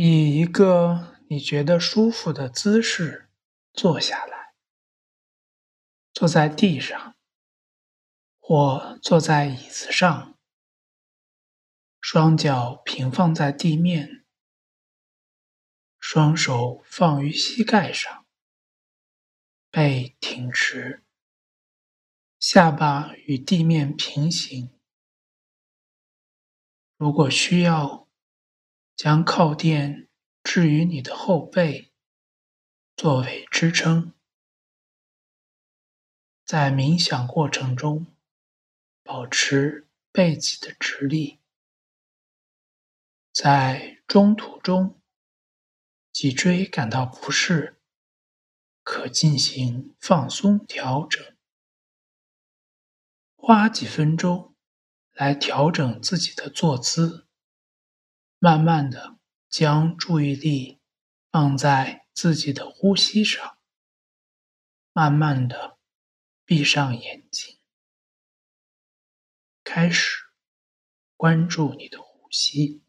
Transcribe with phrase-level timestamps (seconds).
[0.00, 3.28] 以一个你觉得舒服的姿势
[3.72, 4.54] 坐下来，
[6.12, 7.16] 坐在地上，
[8.38, 10.38] 或坐在椅子上，
[12.00, 14.24] 双脚平放在地面，
[15.98, 18.24] 双手放于膝盖上，
[19.68, 21.02] 背挺直，
[22.38, 24.70] 下巴与地面平行。
[26.96, 28.07] 如果需要。
[28.98, 30.08] 将靠垫
[30.42, 31.92] 置于你的后背，
[32.96, 34.12] 作为支撑。
[36.44, 38.12] 在冥想过程中，
[39.04, 41.38] 保持背脊的直立。
[43.32, 45.00] 在中途中，
[46.10, 47.80] 脊椎感到不适，
[48.82, 51.24] 可进行放松调整。
[53.36, 54.56] 花几分钟
[55.12, 57.27] 来调整自己的坐姿。
[58.40, 60.78] 慢慢的将注意力
[61.32, 63.58] 放在自己的呼吸上，
[64.92, 65.76] 慢慢的
[66.44, 67.58] 闭上眼睛，
[69.64, 70.26] 开始
[71.16, 72.80] 关注你的呼吸，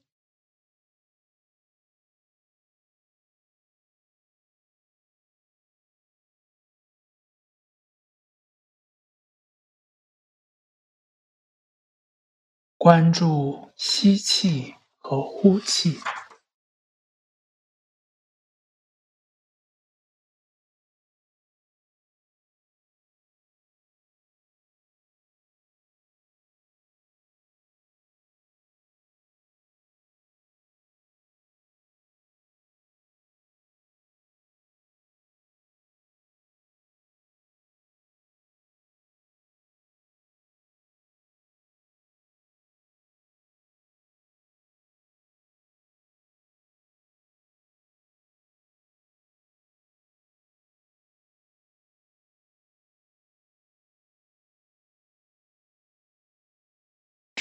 [12.78, 14.79] 关注吸气。
[15.10, 15.98] 和呼气。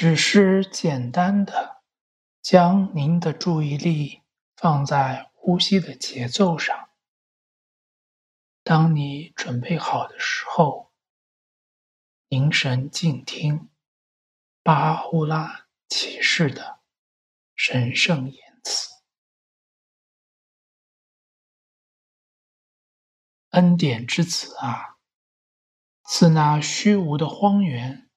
[0.00, 1.82] 只是简单的
[2.40, 4.22] 将您的注意力
[4.54, 6.90] 放在呼吸的节奏上。
[8.62, 10.92] 当你准备好的时候，
[12.28, 13.70] 凝神静听
[14.62, 16.78] 巴呼拉启示的
[17.56, 19.02] 神圣言辞。
[23.48, 24.98] 恩典之子啊，
[26.04, 28.07] 自那虚无的荒原。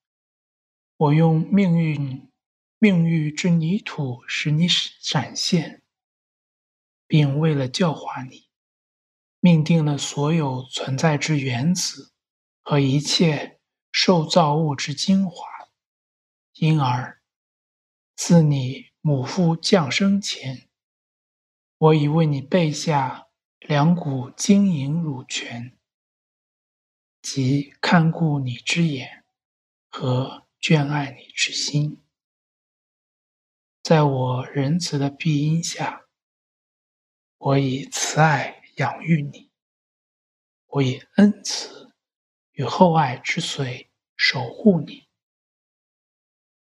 [1.01, 2.29] 我用命运、
[2.77, 5.81] 命运之泥土使你闪现，
[7.07, 8.49] 并为了教化你，
[9.39, 12.13] 命定了所有存在之原子
[12.61, 13.59] 和一切
[13.91, 15.43] 受造物之精华。
[16.53, 17.23] 因而，
[18.15, 20.69] 自你母腹降生前，
[21.79, 25.75] 我已为你备下两股晶莹乳泉，
[27.23, 29.25] 即看顾你之眼
[29.89, 30.45] 和。
[30.61, 32.03] 眷爱你之心，
[33.81, 36.05] 在我仁慈的庇荫下，
[37.39, 39.49] 我以慈爱养育你，
[40.67, 41.95] 我以恩慈
[42.51, 45.07] 与厚爱之髓守护你。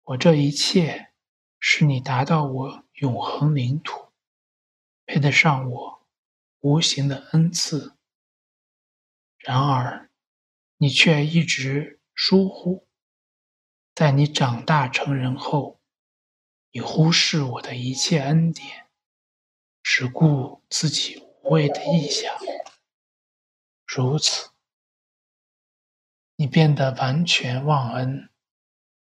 [0.03, 1.13] 我这一切
[1.61, 4.13] 是你达到我永恒领土，
[5.07, 6.09] 配得上我
[6.59, 7.97] 无形的恩赐。
[9.39, 10.11] 然而，
[10.79, 12.89] 你却一直疏忽。
[13.95, 15.81] 在你长大成人后，
[16.73, 18.89] 你忽视我的一切恩典，
[19.85, 22.35] 只顾自己无谓的臆想。
[23.87, 24.51] 如此，
[26.35, 28.29] 你变得完全忘恩，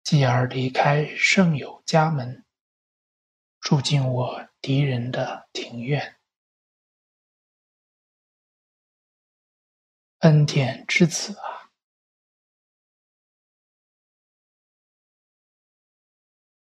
[0.02, 2.44] 继而离开圣友家门，
[3.60, 6.20] 住进我敌人的庭院。
[10.18, 11.63] 恩典之子啊！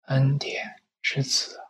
[0.07, 1.61] 恩典之子，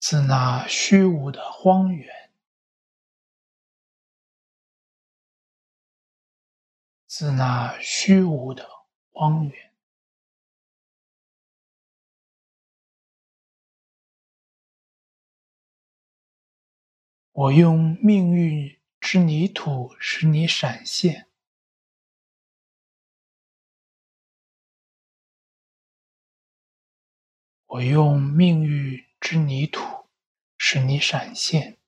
[0.00, 2.32] 自那虚无的荒原，
[7.06, 8.68] 自那虚无的
[9.12, 9.72] 荒原，
[17.30, 21.28] 我用命运之泥土使你闪现。
[27.72, 29.80] 我用命运之泥土
[30.58, 31.78] 使你闪现，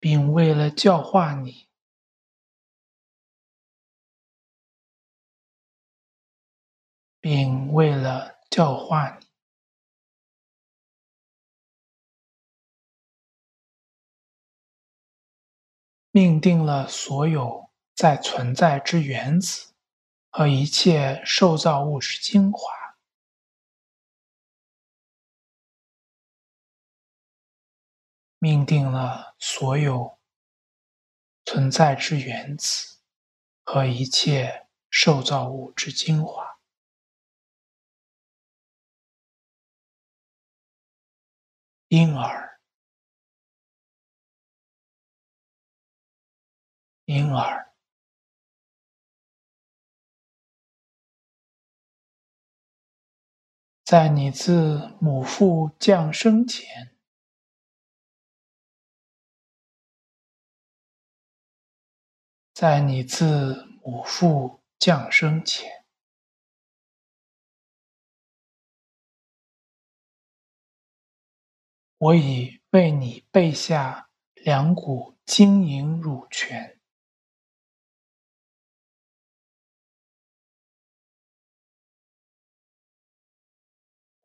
[0.00, 1.68] 并为了教化你，
[7.20, 9.27] 并为了教化你，
[16.20, 19.72] 命定了所有在存在之原子
[20.30, 22.98] 和一切受造物之精华。
[28.40, 30.18] 命定了所有
[31.44, 32.98] 存在之原子
[33.62, 36.58] 和一切受造物之精华，
[41.86, 42.57] 因而，
[47.08, 47.72] 婴儿，
[53.82, 56.94] 在你自母腹降生前。
[62.52, 65.86] 在你自母腹降生前，
[71.96, 76.77] 我已为你备下两股晶莹乳泉。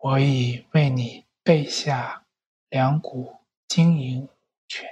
[0.04, 2.26] 我已为你备下
[2.68, 3.40] 两股
[3.70, 4.30] 晶莹乳
[4.68, 4.86] 泉。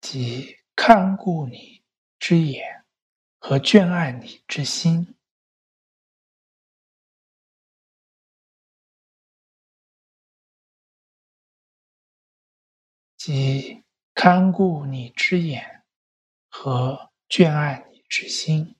[0.00, 1.84] 即看顾你
[2.18, 2.86] 之眼
[3.38, 5.14] 和眷爱你之心，
[13.18, 13.84] 即
[14.14, 15.84] 看顾你之眼
[16.48, 18.76] 和眷爱你之心，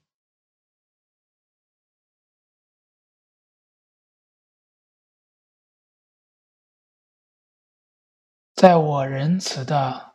[8.53, 10.07] 在我仁慈的。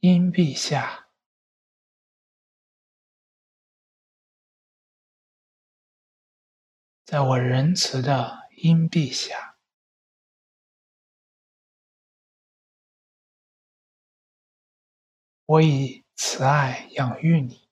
[0.00, 1.08] 阴蔽下，
[7.04, 9.56] 在我仁慈的阴蔽下，
[15.46, 17.68] 我以慈爱养育你，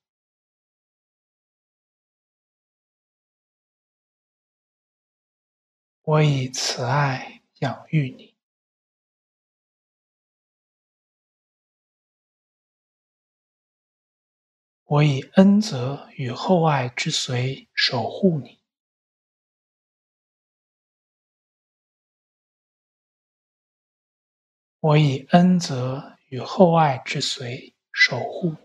[6.03, 8.35] 我以慈爱养育你。
[14.85, 18.61] 我以恩泽与厚爱之随守护你。
[24.81, 28.57] 我以恩泽与厚爱之随守护。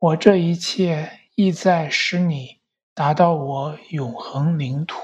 [0.00, 2.60] 我这一切意在使你
[2.94, 4.98] 达到我永恒领土。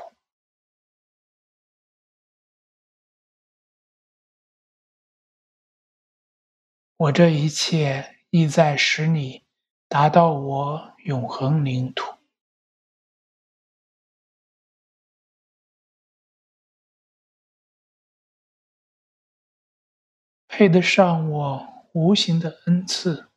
[6.96, 9.44] 我这一切意在使你
[9.88, 12.16] 达到我永恒领土，
[20.56, 23.28] 配得上我无形的恩赐，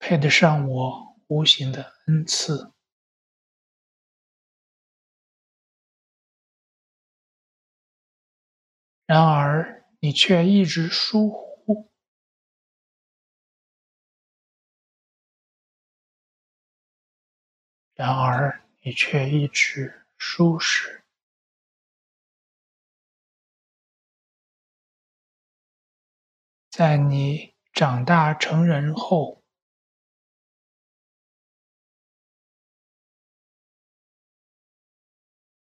[0.00, 2.72] 配得上我无形的恩赐。
[9.06, 11.88] 然而，你却一直疏忽；
[17.94, 21.05] 然而，你却一直疏适。
[26.76, 29.42] 在你长大成人后，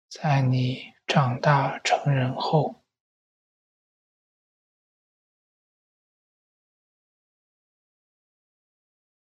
[0.10, 2.84] 在你长大成人后。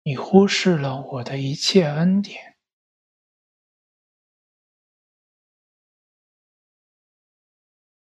[0.03, 2.57] 你忽视了我的一切恩典，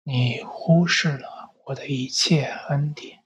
[0.03, 3.20] 你忽视了我的一切恩典，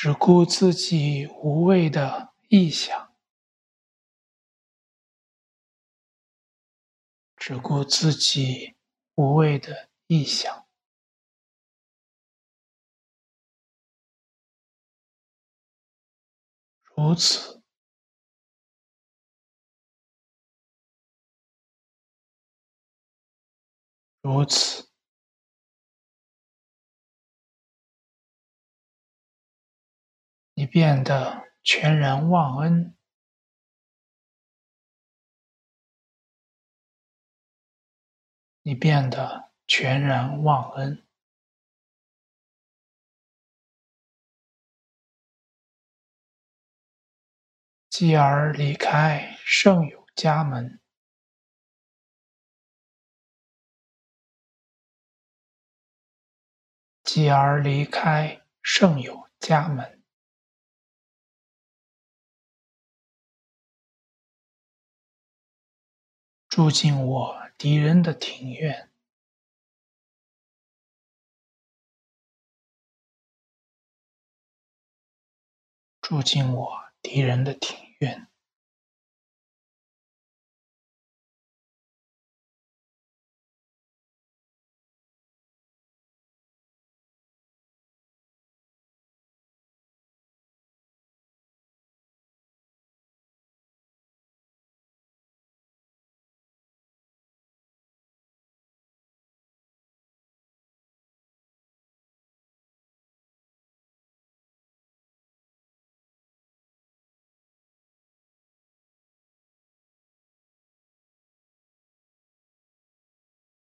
[0.00, 3.12] 只顾自己无谓的臆想。
[7.34, 8.76] 只顾自己
[9.16, 10.68] 无谓的臆想。
[16.94, 17.60] 如此
[24.20, 24.87] 如此
[30.58, 32.96] 你变得全然忘恩，
[38.62, 41.06] 你变得全然忘恩。
[47.88, 50.80] 继而离开圣友家门，
[57.04, 59.97] 继而离开圣友家门，
[66.58, 68.90] 住进我敌人的庭院，
[76.00, 77.78] 住进我敌人的庭。
[78.00, 78.28] 院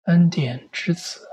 [0.04, 1.28] 恩典之子，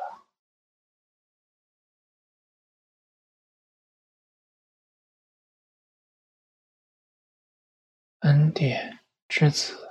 [8.20, 9.90] 恩典之子，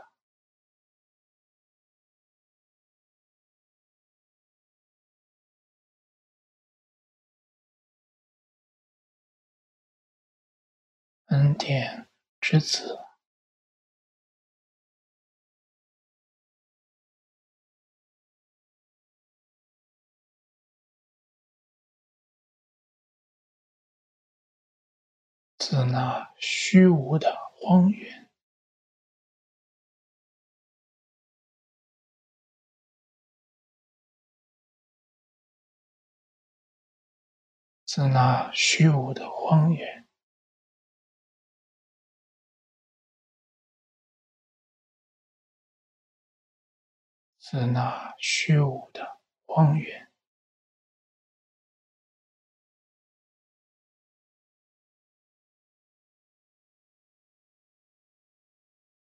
[11.26, 12.06] 恩典
[12.40, 13.07] 之子。
[25.58, 28.30] 自那虚无的荒原，
[37.84, 40.06] 自那虚无的荒原，
[47.40, 50.07] 自那虚无的荒原。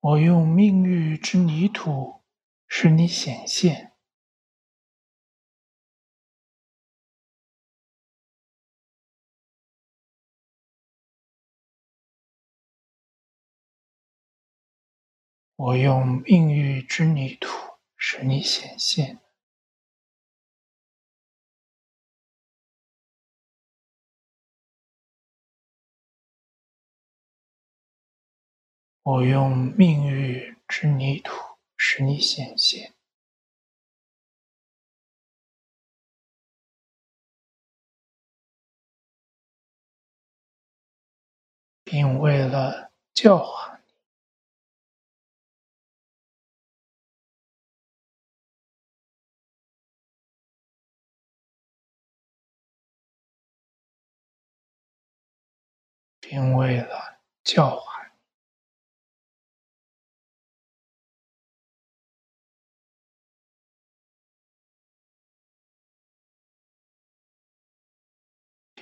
[0.05, 2.21] 我用命运之泥土
[2.67, 3.91] 使你显现，
[15.55, 17.50] 我用命运之泥土
[17.97, 19.25] 使你显现，
[29.05, 31.31] 我用命运之泥土
[31.77, 32.91] 使你显现，
[41.83, 43.93] 并为了教化你，
[56.19, 57.94] 并为了教化。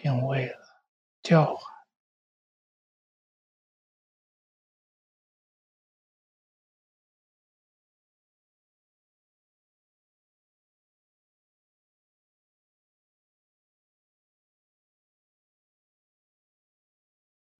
[0.04, 0.60] 并为了
[1.22, 1.62] 教化，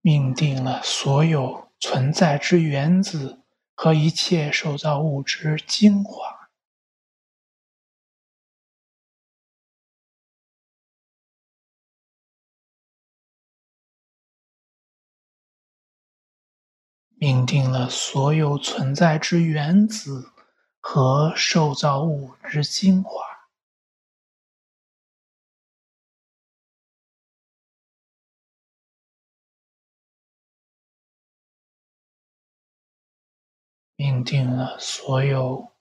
[0.02, 3.40] 命定了所有存在之原子
[3.74, 6.43] 和一切受造物之精华。
[17.26, 20.34] 命定了所有存在之原子
[20.82, 23.24] 和受造物之精华，
[33.96, 35.72] 命定了所有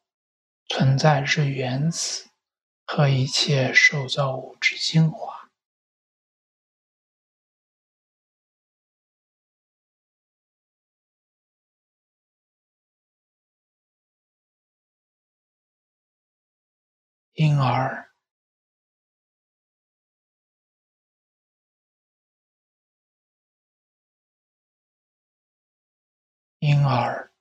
[0.69, 2.31] 存在之原子
[2.87, 5.42] 和一切受造物之精华。
[17.43, 18.09] 婴儿，
[26.61, 27.33] 婴儿，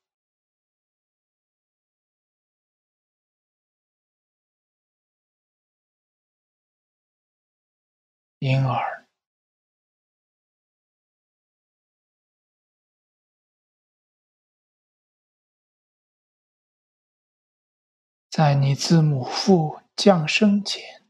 [8.40, 9.06] 婴儿，
[18.32, 21.04] 在你字母父降生前，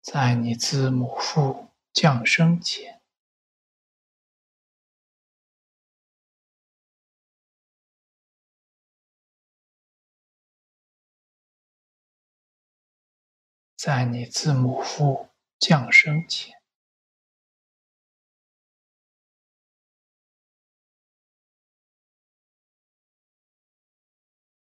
[0.00, 3.02] 在你字母父降生前，
[13.76, 16.63] 在你字母父降生前。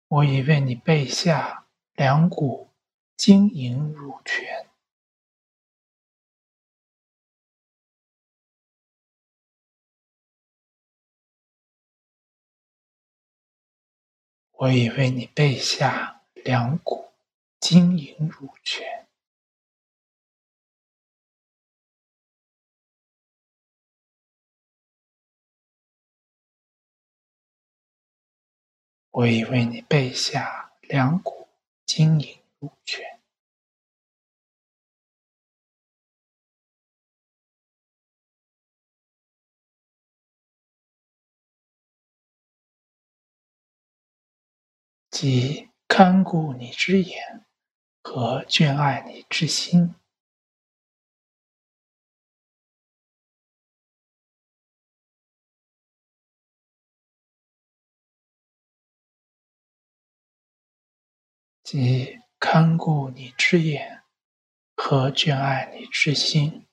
[0.09, 2.71] 我已为你备下两股
[3.15, 4.71] 晶莹乳泉，
[14.53, 17.13] 我已为你备下两股
[17.61, 19.08] 晶莹乳泉，
[29.19, 31.49] 我已为你备下两股
[31.85, 33.19] 晶莹乳泉，
[45.11, 47.45] 即看顾你之眼
[48.05, 49.97] 和眷爱你之心。
[61.71, 64.03] 即看顾你之眼
[64.75, 66.67] 和眷爱你之心，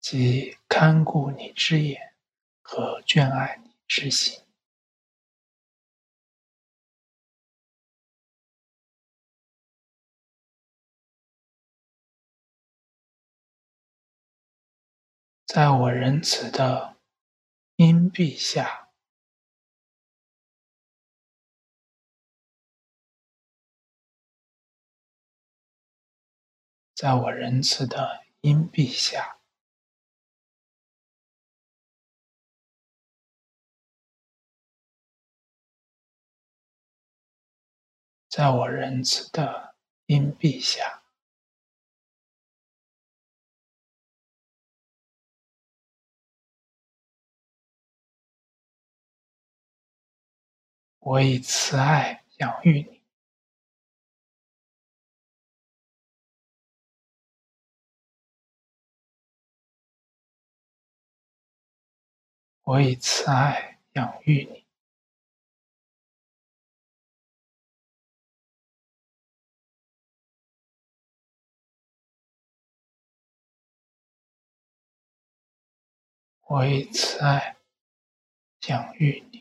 [0.00, 2.12] 即看顾你之眼
[2.60, 4.43] 和眷爱你之心。
[15.54, 16.96] 在我仁慈的
[17.76, 18.88] 荫蔽下，
[26.92, 29.38] 在我仁慈的荫蔽下，
[38.28, 41.03] 在我仁慈的荫蔽下。
[51.04, 53.02] 我以慈爱养育你，
[62.62, 64.64] 我以慈爱养育你，
[76.46, 77.56] 我以慈爱
[78.68, 79.33] 养育你。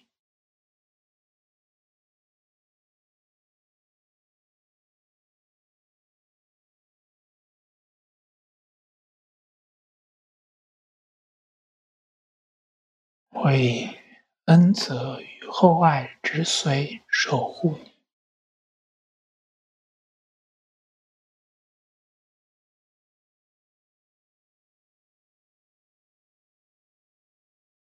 [13.36, 13.90] 我以
[14.46, 17.78] 恩泽与厚爱之髓守护。
[17.78, 17.92] 你，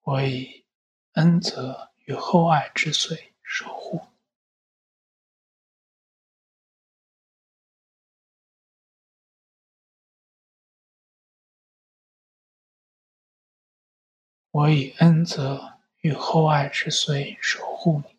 [0.00, 0.64] 我以
[1.12, 4.11] 恩泽与厚爱之髓守护，
[14.52, 18.14] 我以恩泽与厚爱之髓守护你。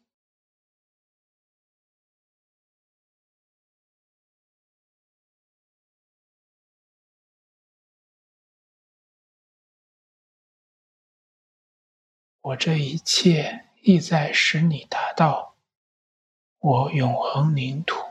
[12.42, 15.56] 我这一切意在使你达到
[16.58, 18.03] 我永恒领土。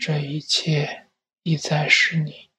[0.00, 1.10] 这一切
[1.42, 2.50] 意在使你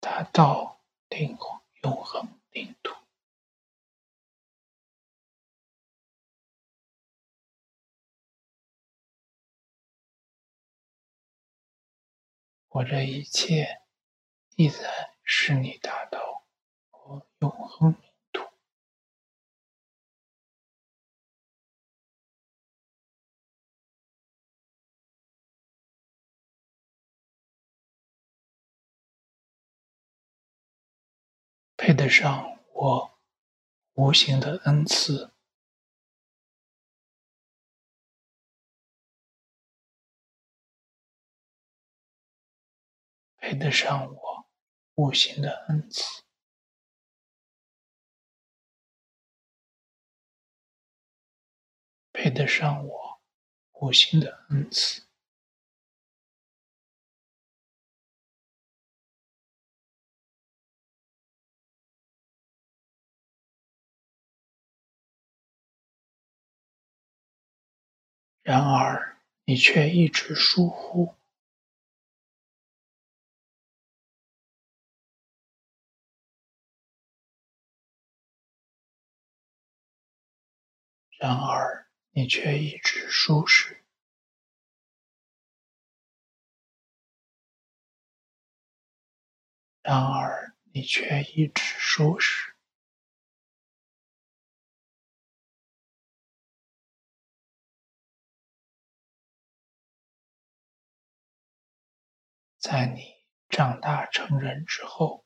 [0.00, 1.34] 达到灵
[1.82, 2.94] 永恒领土。
[12.68, 13.80] 我这一切
[14.56, 16.44] 意在使你达到
[16.90, 18.07] 我永恒。
[31.88, 33.18] 配得上我
[33.94, 35.32] 无形的恩赐，
[43.38, 44.46] 配得上我
[44.96, 46.24] 无形的恩赐，
[52.12, 53.22] 配得上我
[53.80, 55.07] 无形的恩赐。
[68.48, 71.14] 然而，你却一直疏忽。
[81.18, 83.84] 然而，你却一直疏视。
[89.82, 92.57] 然而，你却一直疏视。
[102.70, 103.00] 在你
[103.48, 105.24] 长大成人之后，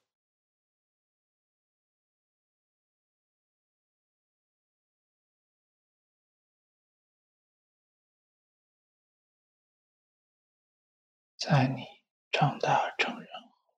[11.36, 11.82] 在你
[12.30, 13.74] 长大成人后，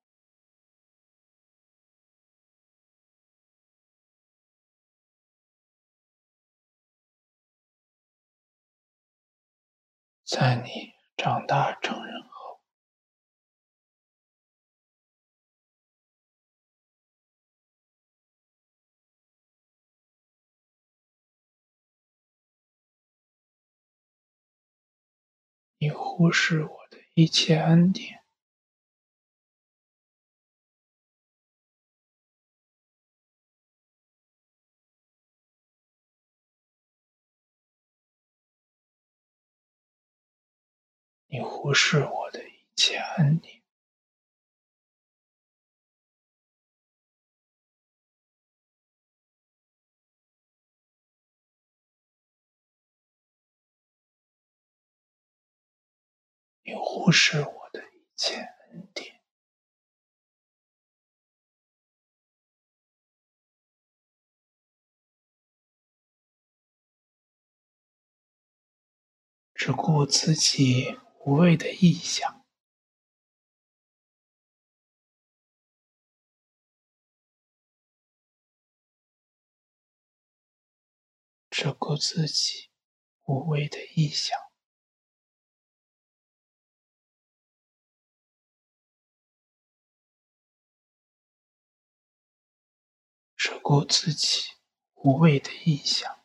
[10.27, 12.34] 在你长大成人。
[25.85, 28.23] 你忽视我的一切恩典，
[41.27, 43.64] 你忽视我的一切恩典，
[56.67, 59.21] 你忽视我的一切恩典，
[69.55, 72.47] 只顾自己无谓的臆想，
[81.51, 82.71] 只顾自己
[83.27, 84.54] 无谓的臆想。
[93.45, 94.55] 只顾自己
[94.95, 96.19] 无谓的臆想，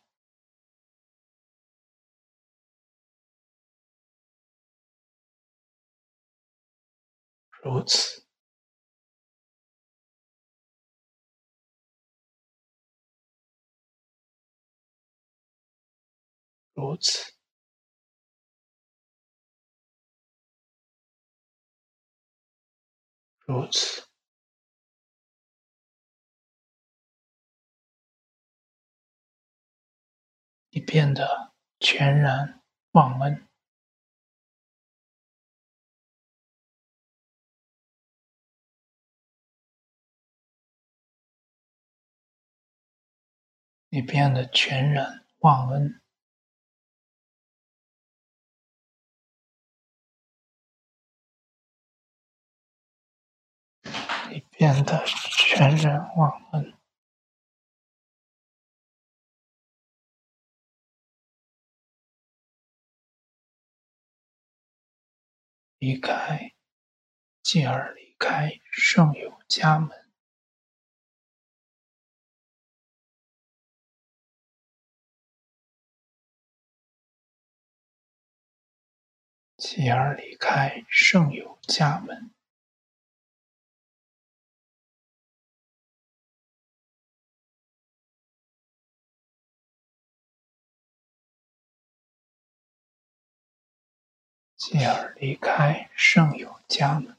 [7.61, 8.23] 如此，
[16.73, 17.33] 如此，
[23.45, 24.08] 如此。
[30.89, 32.61] 变得全然
[32.93, 33.45] 忘恩，
[43.89, 46.01] 你变得全然忘恩，
[54.31, 56.78] 你变得全然忘恩。
[65.79, 66.53] 离开，
[67.41, 69.89] 进而离开圣友家门；
[79.55, 82.29] 继而离开圣友家门；
[94.71, 97.17] 继而离开圣友家门。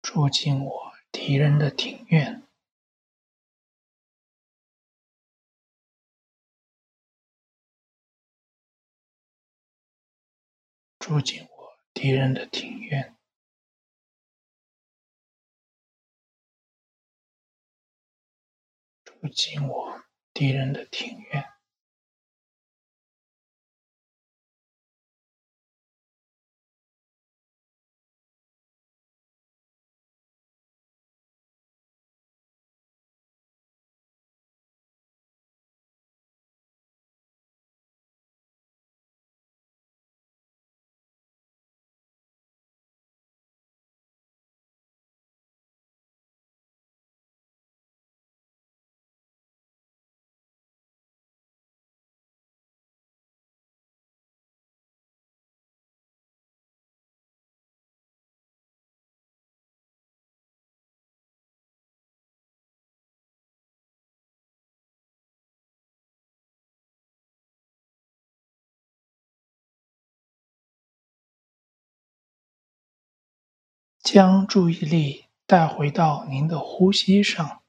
[0.00, 2.44] 住进我敌人的庭院，
[11.00, 13.15] 住进我敌人的庭院，
[19.26, 21.44] 住进我敌人的庭院，
[74.06, 77.64] 将注意力带回到您的呼吸上，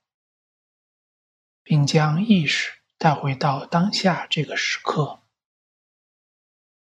[1.64, 5.24] 并将意识带回到当下这个时刻。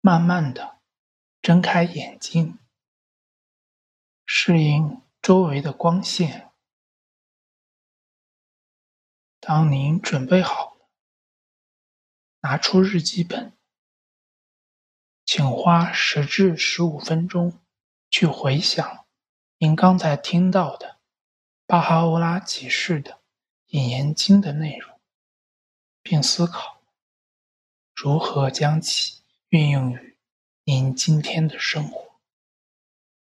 [0.02, 0.82] 慢慢的
[1.40, 2.58] 睁开眼睛，
[4.26, 6.52] 适应周围的光线。
[9.40, 10.90] 当您准备好了，
[12.40, 13.56] 拿出日记本，
[15.24, 17.58] 请花十至十五分钟
[18.10, 19.05] 去回想。
[19.58, 20.98] 您刚才听到的
[21.66, 23.12] 巴哈欧拉启示的
[23.68, 25.00] 《引言经》的内容，
[26.02, 26.82] 并思考
[27.94, 30.18] 如何将其运用于
[30.64, 32.15] 您今天的生活。